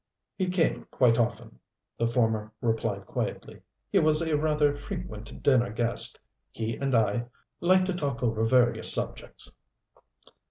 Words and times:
"He 0.35 0.49
came 0.49 0.85
quite 0.89 1.19
often," 1.19 1.59
the 1.99 2.07
former 2.07 2.51
replied 2.59 3.05
quietly. 3.05 3.61
"He 3.91 3.99
was 3.99 4.19
a 4.19 4.35
rather 4.35 4.73
frequent 4.73 5.43
dinner 5.43 5.71
guest. 5.71 6.19
He 6.49 6.75
and 6.75 6.95
I 6.97 7.27
liked 7.59 7.85
to 7.85 7.93
talk 7.93 8.23
over 8.23 8.43
various 8.43 8.91
subjects." 8.91 9.51